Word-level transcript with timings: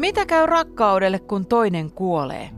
Mitä 0.00 0.26
käy 0.26 0.46
rakkaudelle, 0.46 1.18
kun 1.18 1.46
toinen 1.46 1.90
kuolee? 1.90 2.50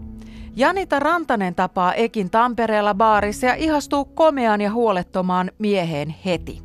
Janita 0.56 1.00
Rantanen 1.00 1.54
tapaa 1.54 1.94
Ekin 1.94 2.30
Tampereella 2.30 2.94
baarissa 2.94 3.46
ja 3.46 3.54
ihastuu 3.54 4.04
komeaan 4.04 4.60
ja 4.60 4.72
huolettomaan 4.72 5.50
mieheen 5.58 6.14
heti. 6.24 6.62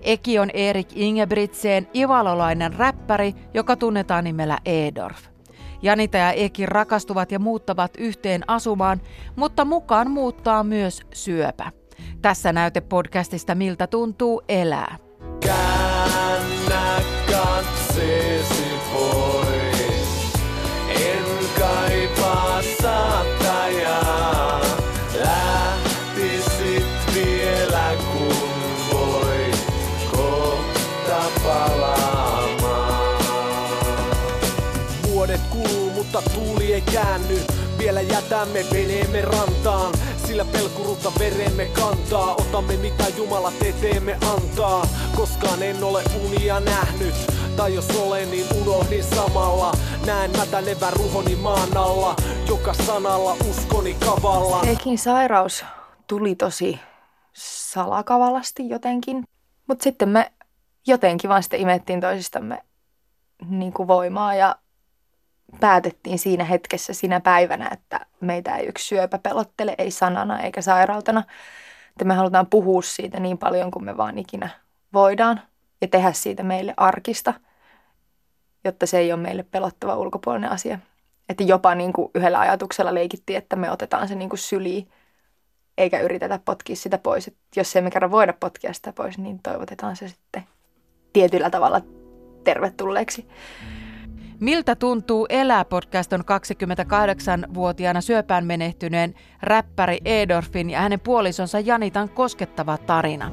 Eki 0.00 0.38
on 0.38 0.50
Erik 0.54 0.88
Ingebrigtsen 0.94 1.88
ivalolainen 1.94 2.72
räppäri, 2.72 3.34
joka 3.54 3.76
tunnetaan 3.76 4.24
nimellä 4.24 4.58
Edorf. 4.64 5.18
Janita 5.82 6.16
ja 6.16 6.32
Eki 6.32 6.66
rakastuvat 6.66 7.32
ja 7.32 7.38
muuttavat 7.38 7.90
yhteen 7.98 8.44
asumaan, 8.46 9.00
mutta 9.36 9.64
mukaan 9.64 10.10
muuttaa 10.10 10.64
myös 10.64 11.02
syöpä. 11.14 11.72
Tässä 12.22 12.52
näytepodcastista 12.52 13.54
Miltä 13.54 13.86
tuntuu 13.86 14.42
elää. 14.48 14.96
Käännä 15.40 17.02
katseesi 17.30 18.64
pois, 18.92 19.47
mutta 36.18 36.40
tuuli 36.40 36.72
ei 36.72 36.80
käänny. 36.80 37.38
Vielä 37.78 38.00
jätämme 38.00 38.64
veneemme 38.72 39.20
rantaan 39.22 39.94
sillä 40.26 40.44
pelkurutta 40.44 41.12
veremme 41.18 41.64
kantaa. 41.64 42.34
Otamme 42.34 42.76
mitä 42.76 43.04
Jumala 43.16 43.52
teteemme 43.58 44.18
antaa. 44.36 44.86
Koskaan 45.16 45.62
en 45.62 45.84
ole 45.84 46.02
unia 46.24 46.60
nähnyt. 46.60 47.14
Tai 47.56 47.74
jos 47.74 47.90
olen, 47.90 48.30
niin 48.30 48.46
unohdin 48.60 49.04
samalla. 49.04 49.72
Näen 50.06 50.30
mätänevän 50.36 50.92
ruhoni 50.92 51.36
maan 51.36 51.76
alla. 51.76 52.16
Joka 52.48 52.74
sanalla 52.74 53.36
uskoni 53.50 53.94
kavalla. 53.94 54.62
Eikin 54.66 54.98
sairaus 54.98 55.64
tuli 56.06 56.34
tosi 56.34 56.80
salakavalasti 57.32 58.68
jotenkin. 58.68 59.24
Mutta 59.66 59.82
sitten 59.82 60.08
me 60.08 60.32
jotenkin 60.86 61.30
vaan 61.30 61.42
sitten 61.42 61.60
imettiin 61.60 62.00
toisistamme 62.00 62.62
niin 63.48 63.72
kuin 63.72 63.88
voimaa 63.88 64.34
ja 64.34 64.56
päätettiin 65.60 66.18
siinä 66.18 66.44
hetkessä, 66.44 66.92
siinä 66.92 67.20
päivänä, 67.20 67.68
että 67.72 68.06
meitä 68.20 68.56
ei 68.56 68.66
yksi 68.66 68.86
syöpä 68.86 69.18
pelottele, 69.18 69.74
ei 69.78 69.90
sanana 69.90 70.40
eikä 70.40 70.62
sairautena. 70.62 71.24
Että 71.90 72.04
me 72.04 72.14
halutaan 72.14 72.46
puhua 72.46 72.82
siitä 72.82 73.20
niin 73.20 73.38
paljon 73.38 73.70
kuin 73.70 73.84
me 73.84 73.96
vaan 73.96 74.18
ikinä 74.18 74.48
voidaan 74.92 75.40
ja 75.80 75.88
tehdä 75.88 76.12
siitä 76.12 76.42
meille 76.42 76.74
arkista, 76.76 77.34
jotta 78.64 78.86
se 78.86 78.98
ei 78.98 79.12
ole 79.12 79.20
meille 79.20 79.42
pelottava 79.42 79.96
ulkopuolinen 79.96 80.50
asia. 80.50 80.78
Että 81.28 81.44
jopa 81.44 81.74
niin 81.74 81.92
kuin 81.92 82.10
yhdellä 82.14 82.40
ajatuksella 82.40 82.94
leikittiin, 82.94 83.36
että 83.36 83.56
me 83.56 83.70
otetaan 83.70 84.08
se 84.08 84.14
niin 84.14 84.28
kuin 84.28 84.38
syliin, 84.38 84.88
eikä 85.78 86.00
yritetä 86.00 86.40
potkia 86.44 86.76
sitä 86.76 86.98
pois. 86.98 87.28
että 87.28 87.40
jos 87.56 87.76
emme 87.76 87.90
kerran 87.90 88.10
voida 88.10 88.32
potkia 88.32 88.72
sitä 88.72 88.92
pois, 88.92 89.18
niin 89.18 89.40
toivotetaan 89.42 89.96
se 89.96 90.08
sitten 90.08 90.44
tietyllä 91.12 91.50
tavalla 91.50 91.80
tervetulleeksi. 92.44 93.28
Miltä 94.40 94.76
tuntuu 94.76 95.26
elää 95.28 95.64
podcast 95.64 96.12
on 96.12 96.20
28-vuotiaana 96.20 98.00
syöpään 98.00 98.46
menehtyneen 98.46 99.14
räppäri 99.42 99.98
Edorfin 100.04 100.70
ja 100.70 100.80
hänen 100.80 101.00
puolisonsa 101.00 101.60
Janitan 101.60 102.08
koskettava 102.08 102.78
tarina. 102.78 103.32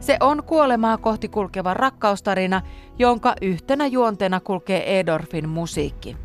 Se 0.00 0.16
on 0.20 0.42
kuolemaa 0.44 0.98
kohti 0.98 1.28
kulkeva 1.28 1.74
rakkaustarina, 1.74 2.62
jonka 2.98 3.34
yhtenä 3.42 3.86
juonteena 3.86 4.40
kulkee 4.40 5.00
Edorfin 5.00 5.48
musiikki. 5.48 6.16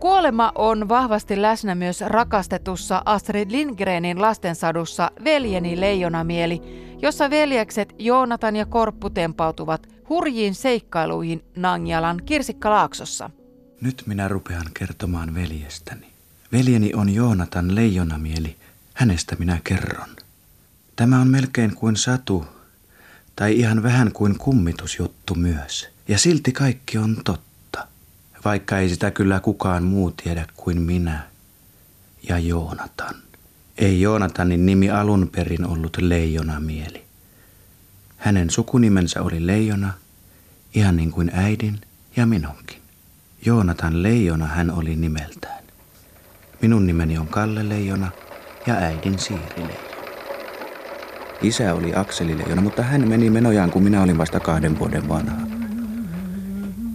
Kuolema 0.00 0.52
on 0.54 0.88
vahvasti 0.88 1.42
läsnä 1.42 1.74
myös 1.74 2.00
rakastetussa 2.00 3.02
Astrid 3.04 3.50
Lindgrenin 3.50 4.20
lastensadussa 4.20 5.10
Veljeni 5.24 5.80
leijonamieli, 5.80 6.60
jossa 7.02 7.30
veljekset 7.30 7.94
Joonatan 7.98 8.56
ja 8.56 8.66
Korppu 8.66 9.10
tempautuvat 9.10 9.86
hurjiin 10.08 10.54
seikkailuihin 10.54 11.44
Nangjalan 11.56 12.20
Kirsikkalaaksossa. 12.24 13.30
Nyt 13.80 14.02
minä 14.06 14.28
rupean 14.28 14.66
kertomaan 14.74 15.34
veljestäni. 15.34 16.06
Veljeni 16.52 16.94
on 16.94 17.08
Joonatan 17.08 17.74
leijonamieli, 17.74 18.56
hänestä 18.94 19.36
minä 19.38 19.60
kerron. 19.64 20.08
Tämä 20.96 21.20
on 21.20 21.28
melkein 21.28 21.74
kuin 21.74 21.96
satu, 21.96 22.46
tai 23.36 23.58
ihan 23.58 23.82
vähän 23.82 24.12
kuin 24.12 24.38
kummitusjuttu 24.38 25.34
myös. 25.34 25.88
Ja 26.08 26.18
silti 26.18 26.52
kaikki 26.52 26.98
on 26.98 27.16
totta, 27.24 27.88
vaikka 28.44 28.78
ei 28.78 28.88
sitä 28.88 29.10
kyllä 29.10 29.40
kukaan 29.40 29.84
muu 29.84 30.10
tiedä 30.10 30.46
kuin 30.54 30.82
minä 30.82 31.26
ja 32.28 32.38
Joonatan. 32.38 33.14
Ei 33.78 34.00
Joonatanin 34.00 34.66
nimi 34.66 34.90
alun 34.90 35.28
perin 35.32 35.66
ollut 35.66 35.96
leijonamieli. 36.00 37.04
Hänen 38.16 38.50
sukunimensä 38.50 39.22
oli 39.22 39.46
leijona, 39.46 39.94
ihan 40.74 40.96
niin 40.96 41.10
kuin 41.10 41.30
äidin 41.34 41.80
ja 42.16 42.26
minunkin. 42.26 42.85
Joonatan 43.44 44.02
Leijona 44.02 44.46
hän 44.46 44.70
oli 44.70 44.96
nimeltään. 44.96 45.64
Minun 46.62 46.86
nimeni 46.86 47.18
on 47.18 47.28
Kalle 47.28 47.68
Leijona 47.68 48.10
ja 48.66 48.74
äidin 48.74 49.18
Siiri 49.18 49.42
Leijona. 49.56 49.96
Isä 51.42 51.74
oli 51.74 51.92
Akseli 51.94 52.38
Leijona, 52.38 52.62
mutta 52.62 52.82
hän 52.82 53.08
meni 53.08 53.30
menojaan, 53.30 53.70
kun 53.70 53.82
minä 53.82 54.02
olin 54.02 54.18
vasta 54.18 54.40
kahden 54.40 54.78
vuoden 54.78 55.08
vanha. 55.08 55.36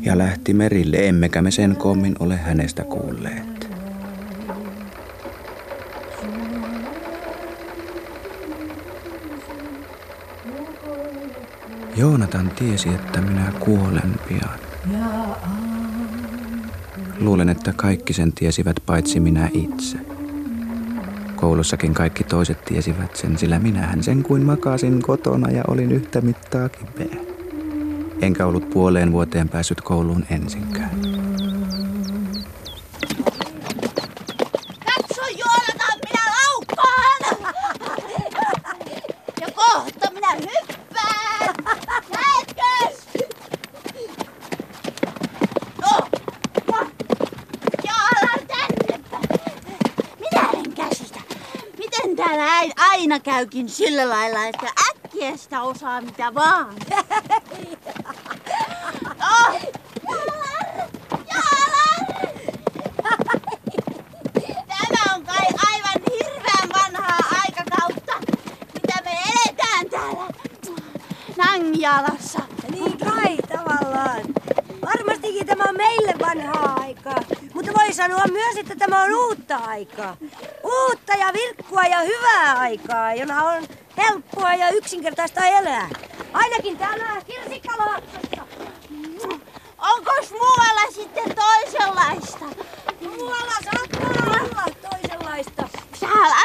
Ja 0.02 0.18
lähti 0.18 0.54
merille, 0.54 1.08
emmekä 1.08 1.42
me 1.42 1.52
sen 1.52 1.76
kommin 1.76 2.16
ole 2.20 2.38
hänestä 2.38 2.84
kuulleet. 2.84 3.72
Joonatan 11.96 12.52
tiesi, 12.56 12.90
että 12.90 13.22
minä 13.22 13.54
kuolen 13.60 14.20
pian. 14.28 14.60
Luulen, 17.22 17.50
että 17.50 17.74
kaikki 17.74 18.14
sen 18.14 18.34
tiesivät 18.34 18.76
paitsi 18.86 19.20
minä 19.20 19.50
itse. 19.54 19.98
Koulussakin 21.36 21.94
kaikki 21.94 22.24
toiset 22.24 22.66
tiesivät 22.66 23.16
sen, 23.16 23.38
sillä 23.38 23.60
minähän 23.60 24.04
sen 24.04 24.24
kuin 24.24 24.46
makasin 24.46 25.02
kotona 25.02 25.52
ja 25.52 25.64
olin 25.68 25.92
yhtä 25.92 26.22
mittaa 26.22 26.70
kipeä. 26.70 27.18
Enkä 28.22 28.46
ollut 28.46 28.70
puoleen 28.70 29.12
vuoteen 29.12 29.50
päässyt 29.50 29.82
kouluun 29.82 30.26
ensinkään. 30.30 30.92
Aina 53.12 53.24
käykin 53.24 53.70
sillä 53.70 54.10
lailla, 54.10 54.46
että 54.46 54.68
äkkiä 54.90 55.38
sitä 55.38 55.62
osaa 55.62 56.02
mitä 56.02 56.34
vaan. 56.34 56.76
oh! 59.32 59.62
Tämä 64.68 65.16
on 65.16 65.26
kai 65.26 65.48
aivan 65.68 66.02
hirveän 66.12 66.70
vanhaa 66.74 67.20
aikakautta, 67.44 68.14
mitä 68.74 69.02
me 69.04 69.12
eletään 69.12 69.90
täällä 69.90 70.28
Nangjalassa. 71.38 72.40
Niin 72.72 72.98
kai 72.98 73.38
tavallaan. 73.38 74.22
Varmastikin 74.86 75.48
tämä 75.48 75.64
on 75.70 75.78
meille 75.78 76.14
vanhaa 76.20 76.76
aikaa, 76.80 77.24
mutta 77.54 77.72
voi 77.80 77.94
sanoa 77.94 78.24
myös, 78.32 78.58
että 78.58 78.76
tämä 78.76 79.04
on 79.04 79.14
uutta 79.16 79.56
aikaa 79.58 80.18
uutta 80.72 81.14
ja 81.14 81.34
virkkua 81.34 81.82
ja 81.84 82.00
hyvää 82.00 82.60
aikaa, 82.60 83.14
jona 83.14 83.44
on 83.44 83.68
helppoa 83.98 84.54
ja 84.54 84.70
yksinkertaista 84.70 85.46
elää. 85.46 85.90
Ainakin 86.34 86.78
täällä 86.78 87.22
Kirsikkalaaksossa. 87.28 88.48
Onko 89.78 90.12
muualla 90.32 90.92
sitten 90.92 91.36
toisenlaista? 91.36 92.46
Muualla 93.02 93.54
saattaa 93.64 94.34
olla 94.34 94.66
toisenlaista. 94.90 95.70
Täällä 96.00 96.36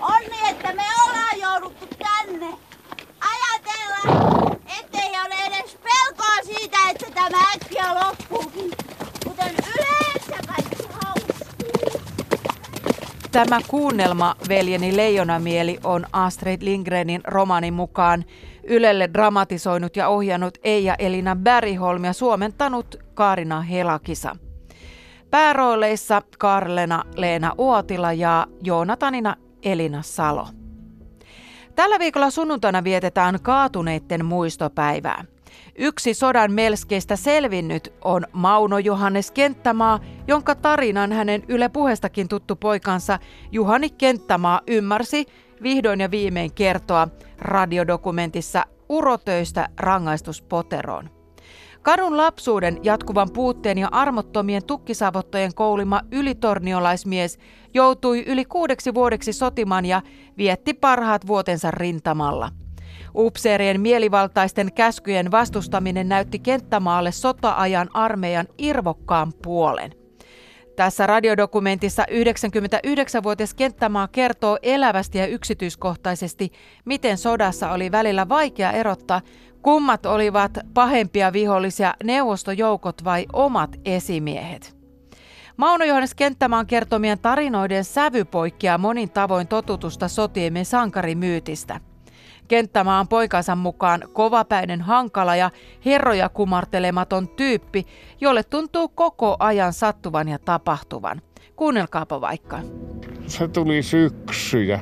on 0.00 0.20
niin, 0.30 0.46
että 0.46 0.72
me 0.72 0.82
ollaan 1.04 1.40
jouduttu 1.40 1.86
tänne. 1.98 2.46
Ajatella, 3.20 4.50
ettei 4.78 5.10
ole 5.26 5.34
edes 5.46 5.78
pelkoa 5.82 6.36
siitä, 6.44 6.78
että 6.90 7.06
tämä 7.14 7.38
äkkiä 7.54 7.94
loppuukin. 7.94 8.70
Kuten 9.24 9.54
yleensä 9.74 10.46
kaikki 10.46 10.80
Tämä 13.32 13.60
kuunnelma 13.68 14.34
Veljeni 14.48 14.96
leijonamieli 14.96 15.78
on 15.84 16.06
Astrid 16.12 16.62
Lindgrenin 16.62 17.20
romanin 17.24 17.74
mukaan 17.74 18.24
Ylelle 18.64 19.10
dramatisoinut 19.14 19.96
ja 19.96 20.08
ohjannut 20.08 20.58
Eija 20.64 20.94
Elina 20.98 21.36
Bergholm 21.36 22.04
ja 22.04 22.12
suomentanut 22.12 22.96
Kaarina 23.14 23.60
Helakisa. 23.60 24.36
Päärooleissa 25.30 26.22
Karlena 26.38 27.04
Leena 27.16 27.52
Uotila 27.58 28.12
ja 28.12 28.46
Joonatanina 28.62 29.36
Elina 29.62 30.02
Salo. 30.02 30.48
Tällä 31.74 31.98
viikolla 31.98 32.30
sunnuntaina 32.30 32.84
vietetään 32.84 33.38
kaatuneiden 33.42 34.24
muistopäivää. 34.24 35.24
Yksi 35.78 36.14
sodan 36.14 36.52
melskeistä 36.52 37.16
selvinnyt 37.16 37.92
on 38.04 38.24
Mauno 38.32 38.78
Johannes 38.78 39.30
Kenttämaa, 39.30 40.00
jonka 40.26 40.54
tarinan 40.54 41.12
hänen 41.12 41.42
Yle 41.48 41.68
puheestakin 41.68 42.28
tuttu 42.28 42.56
poikansa 42.56 43.18
Juhani 43.52 43.90
Kenttämaa 43.90 44.60
ymmärsi 44.66 45.26
vihdoin 45.62 46.00
ja 46.00 46.10
viimein 46.10 46.54
kertoa 46.54 47.08
radiodokumentissa 47.38 48.64
Urotöistä 48.88 49.68
rangaistuspoteroon. 49.76 51.10
Kadun 51.82 52.16
lapsuuden 52.16 52.78
jatkuvan 52.82 53.28
puutteen 53.32 53.78
ja 53.78 53.88
armottomien 53.92 54.64
tukkisavottojen 54.64 55.54
koulima 55.54 56.00
ylitorniolaismies 56.12 57.38
joutui 57.74 58.24
yli 58.26 58.44
kuudeksi 58.44 58.94
vuodeksi 58.94 59.32
sotimaan 59.32 59.86
ja 59.86 60.02
vietti 60.38 60.74
parhaat 60.74 61.26
vuotensa 61.26 61.70
rintamalla. 61.70 62.50
Upseerien 63.14 63.80
mielivaltaisten 63.80 64.72
käskyjen 64.72 65.30
vastustaminen 65.30 66.08
näytti 66.08 66.38
kenttämaalle 66.38 67.12
sota-ajan 67.12 67.88
armeijan 67.94 68.46
irvokkaan 68.58 69.32
puolen. 69.42 69.92
Tässä 70.76 71.06
radiodokumentissa 71.06 72.04
99-vuotias 72.10 73.54
Kenttämaa 73.54 74.08
kertoo 74.08 74.58
elävästi 74.62 75.18
ja 75.18 75.26
yksityiskohtaisesti, 75.26 76.52
miten 76.84 77.18
sodassa 77.18 77.72
oli 77.72 77.92
välillä 77.92 78.28
vaikea 78.28 78.72
erottaa, 78.72 79.20
kummat 79.62 80.06
olivat 80.06 80.58
pahempia 80.74 81.32
vihollisia, 81.32 81.94
neuvostojoukot 82.04 83.04
vai 83.04 83.26
omat 83.32 83.76
esimiehet. 83.84 84.76
Mauno 85.56 85.84
Johannes 85.84 86.14
Kenttämaan 86.14 86.66
kertomien 86.66 87.18
tarinoiden 87.18 87.84
sävy 87.84 88.24
poikkeaa 88.24 88.78
monin 88.78 89.10
tavoin 89.10 89.48
totutusta 89.48 90.08
sotiemme 90.08 90.64
sankarimyytistä– 90.64 91.80
Kenttämaan 92.50 93.08
poikansa 93.08 93.56
mukaan 93.56 94.02
kovapäinen 94.12 94.80
hankala 94.80 95.36
ja 95.36 95.50
herroja 95.84 96.28
kumartelematon 96.28 97.28
tyyppi, 97.28 97.86
jolle 98.20 98.42
tuntuu 98.42 98.88
koko 98.88 99.36
ajan 99.38 99.72
sattuvan 99.72 100.28
ja 100.28 100.38
tapahtuvan. 100.38 101.22
Kuunnelkaapa 101.56 102.20
vaikka. 102.20 102.58
Se 103.26 103.48
tuli 103.48 103.82
syksy 103.82 104.62
ja 104.62 104.78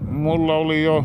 mulla 0.00 0.54
oli 0.54 0.84
jo 0.84 1.04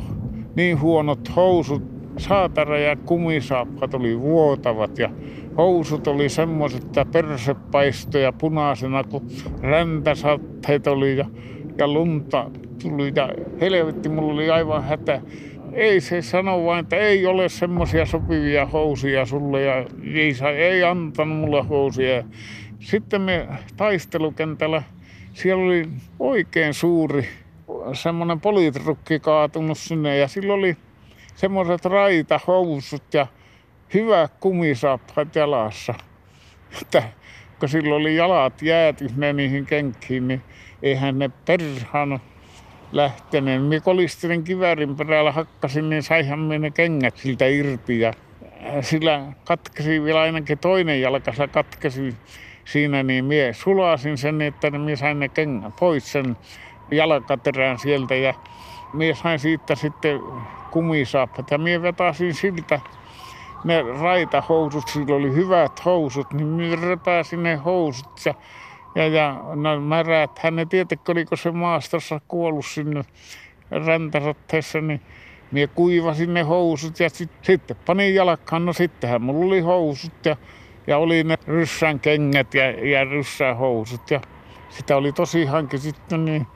niin 0.56 0.82
huonot 0.82 1.36
housut, 1.36 1.84
saatara 2.18 2.80
ja 2.80 2.96
kumisaappat 2.96 3.94
oli 3.94 4.20
vuotavat 4.20 4.98
ja 4.98 5.10
housut 5.58 6.08
oli 6.08 6.30
semmoiset, 6.30 6.84
että 6.84 7.06
persepaistoja 7.06 8.34
punaisena, 8.34 9.04
kun 9.04 9.28
räntäsatteet 9.62 10.88
oli 10.88 11.18
ja, 11.18 11.26
ja 11.78 11.88
lunta 11.88 12.52
tuli 12.84 13.12
ja 13.16 13.30
helvetti, 13.62 14.10
mulla 14.10 14.34
oli 14.34 14.50
aivan 14.50 14.84
hätä 14.84 15.22
ei 15.74 16.02
se 16.02 16.22
sano 16.22 16.66
vain, 16.66 16.80
että 16.80 16.96
ei 16.96 17.26
ole 17.26 17.50
semmoisia 17.50 18.06
sopivia 18.06 18.66
housuja 18.66 19.26
sulle 19.26 19.62
ja 19.62 19.76
ei, 20.14 20.34
ei 20.58 20.84
antanut 20.84 21.38
mulle 21.38 21.64
housuja. 21.64 22.24
Sitten 22.80 23.22
me 23.22 23.48
taistelukentällä, 23.78 24.84
siellä 25.34 25.64
oli 25.66 25.90
oikein 26.20 26.74
suuri 26.74 27.28
semmoinen 27.94 28.42
poliitrukki 28.42 29.20
kaatunut 29.20 29.78
sinne 29.78 30.18
ja 30.18 30.28
sillä 30.28 30.54
oli 30.54 30.78
semmoiset 31.36 31.86
raitahousut 31.86 33.14
ja 33.14 33.28
hyvä 33.94 34.30
kumisaappaat 34.40 35.36
jalassa. 35.36 35.94
Että 36.82 37.04
kun 37.60 37.70
sillä 37.70 37.96
oli 37.96 38.16
jalat 38.16 38.62
jääty 38.62 39.08
niihin 39.34 39.66
kenkiin, 39.66 40.28
niin 40.28 40.42
eihän 40.84 41.20
ne 41.20 41.30
perhana 41.46 42.20
lähteneen. 42.92 43.62
Minä 43.62 43.82
kolistelin 43.82 44.44
kiväärin 44.44 44.96
perällä, 44.96 45.32
hakkasin, 45.32 45.90
niin 45.90 46.04
saihan 46.04 46.40
minä 46.40 46.70
kengät 46.70 47.18
siltä 47.18 47.46
irti. 47.46 48.00
Ja 48.00 48.14
sillä 48.82 49.22
katkesi 49.46 50.04
vielä 50.04 50.22
ainakin 50.22 50.58
toinen 50.58 51.02
jalkansa 51.02 51.48
katkesi 51.48 52.16
siinä, 52.66 53.04
niin 53.04 53.26
minä 53.26 53.54
sulasin 53.54 54.18
sen, 54.18 54.42
että 54.42 54.72
minä 54.72 54.96
sain 54.96 55.20
ne 55.20 55.30
kengät 55.30 55.74
pois 55.80 56.12
sen 56.12 56.38
jalkaterän 56.92 57.80
sieltä. 57.80 58.16
Ja 58.16 58.34
minä 58.94 59.16
sain 59.16 59.40
siitä 59.40 59.76
sitten 59.76 60.20
kumisaappat 60.72 61.52
ja 61.52 61.58
minä 61.58 61.82
vetäsin 61.82 62.34
siltä 62.34 62.80
ne 63.64 63.82
raitahousut, 63.82 64.88
sillä 64.88 65.16
oli 65.16 65.34
hyvät 65.34 65.86
housut, 65.86 66.34
niin 66.34 66.48
minä 66.48 66.76
repäsin 66.82 67.44
ne 67.44 67.56
housut 67.56 68.26
ja 68.26 68.34
ja, 68.96 69.08
ja 69.08 69.42
no, 69.56 69.80
märät, 69.80 70.40
hän 70.40 70.56
ne 70.56 70.66
tietenkin, 70.66 71.12
oliko 71.12 71.36
se 71.36 71.52
maastossa 71.52 72.22
kuollut 72.28 72.66
sinne 72.66 73.06
räntäsotteessa, 73.72 74.82
niin 74.82 75.02
minä 75.52 75.68
kuivasin 75.68 76.34
ne 76.34 76.42
housut 76.42 77.00
ja 77.00 77.10
sit, 77.10 77.32
sitten 77.42 77.78
panin 77.86 78.16
jalkaan. 78.16 78.66
No 78.66 78.74
sittenhän 78.74 79.22
mulla 79.22 79.46
oli 79.46 79.60
housut 79.60 80.26
ja, 80.26 80.36
ja 80.88 80.98
oli 80.98 81.24
ne 81.24 81.38
ryssän 81.48 82.00
kengät 82.00 82.54
ja, 82.54 82.90
ja 82.90 83.04
ryssän 83.04 83.58
housut. 83.58 84.12
Ja 84.12 84.22
sitä 84.70 84.98
oli 84.98 85.12
tosi 85.12 85.46
hanki 85.46 85.78
sitten 85.78 86.26
niin 86.26 86.48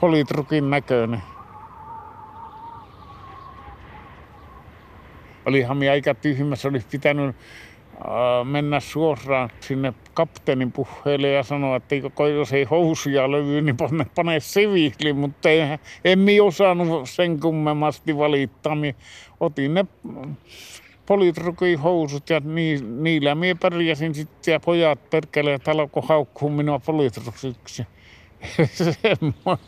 politrukin 0.00 0.70
näköinen. 0.70 1.22
Olihan 5.46 5.76
minä 5.76 5.92
aika 5.92 6.14
tyhmässä, 6.14 6.68
olisi 6.68 6.86
pitänyt 6.90 7.36
mennä 8.44 8.80
suoraan 8.80 9.50
sinne 9.60 9.94
kapteenin 10.14 10.72
puheelle 10.72 11.28
ja 11.28 11.42
sanoa, 11.42 11.76
että 11.76 11.94
jos 12.36 12.52
ei 12.52 12.64
housuja 12.64 13.30
löydy, 13.30 13.62
niin 13.62 13.76
pane, 13.76 14.06
pane 14.14 14.40
siviili, 14.40 15.12
mutta 15.12 15.48
ei, 15.48 15.60
en 16.04 16.18
minä 16.18 16.44
osannut 16.44 17.10
sen 17.10 17.40
kummemmasti 17.40 18.18
valittaa. 18.18 18.74
Minä 18.74 18.98
otin 19.40 19.74
ne 19.74 19.84
politrukin 21.06 21.78
housut 21.78 22.30
ja 22.30 22.40
ni, 22.40 22.78
niillä 23.00 23.34
minä 23.34 23.54
pärjäsin 23.60 24.14
sitten 24.14 24.52
ja 24.52 24.60
pojat 24.60 25.10
perkeleet 25.10 25.68
alkoi 25.68 26.02
haukkua 26.06 26.50
minua 26.50 26.78
politrukiksi. 26.78 27.86
Semmo, 29.02 29.58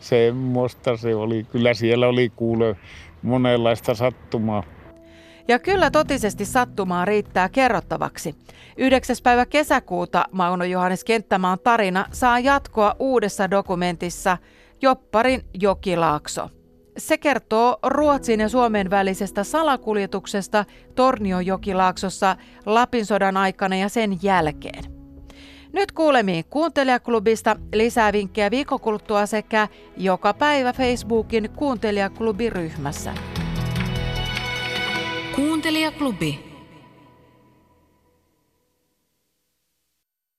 semmoista 0.00 0.96
se 0.96 1.14
oli. 1.14 1.46
Kyllä 1.52 1.74
siellä 1.74 2.08
oli 2.08 2.32
kuule 2.36 2.76
monenlaista 3.22 3.94
sattumaa. 3.94 4.62
Ja 5.48 5.58
kyllä 5.58 5.90
totisesti 5.90 6.44
sattumaa 6.44 7.04
riittää 7.04 7.48
kerrottavaksi. 7.48 8.34
9. 8.76 9.16
päivä 9.22 9.46
kesäkuuta 9.46 10.24
Mauno 10.32 10.64
Johannes 10.64 11.04
Kenttämaan 11.04 11.58
tarina 11.64 12.06
saa 12.12 12.38
jatkoa 12.38 12.96
uudessa 12.98 13.50
dokumentissa 13.50 14.38
Jopparin 14.82 15.42
jokilaakso. 15.60 16.50
Se 16.98 17.18
kertoo 17.18 17.76
Ruotsin 17.82 18.40
ja 18.40 18.48
Suomen 18.48 18.90
välisestä 18.90 19.44
salakuljetuksesta 19.44 20.64
Torniojokilaaksossa 20.94 22.36
Lapin 22.66 23.06
sodan 23.06 23.36
aikana 23.36 23.76
ja 23.76 23.88
sen 23.88 24.18
jälkeen. 24.22 24.84
Nyt 25.72 25.92
kuulemiin 25.92 26.44
Kuuntelijaklubista 26.50 27.56
lisää 27.74 28.12
vinkkejä 28.12 28.50
viikokuluttua 28.50 29.26
sekä 29.26 29.68
joka 29.96 30.34
päivä 30.34 30.72
Facebookin 30.72 31.50
Kuuntelijaklubiryhmässä. 31.50 33.14
Kuuntelijaklubi. 35.34 36.38